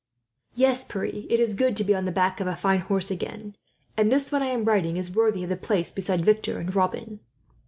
"Yes, 0.55 0.83
Pierre, 0.83 1.05
it 1.29 1.39
is 1.39 1.53
good 1.53 1.75
to 1.75 1.83
be 1.83 1.93
on 1.93 2.05
the 2.05 2.11
back 2.11 2.39
of 2.39 2.47
a 2.47 2.55
fine 2.55 2.79
horse 2.79 3.11
again; 3.11 3.55
and 3.95 4.11
this 4.11 4.31
one 4.31 4.41
I 4.41 4.47
am 4.47 4.65
riding 4.65 4.97
is 4.97 5.13
worthy 5.13 5.43
of 5.43 5.51
a 5.51 5.55
place 5.55 5.91
beside 5.91 6.25
Victor 6.25 6.57
and 6.57 6.73
Robin." 6.73 7.19